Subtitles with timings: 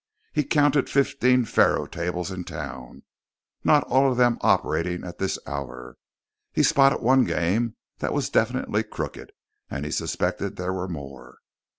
[0.33, 3.03] He counted fifteen faro tables in town,
[3.63, 5.95] not all of them operating at this hour.
[6.51, 9.31] He spotted one game that was definitely crooked
[9.69, 11.37] and he suspected there were more.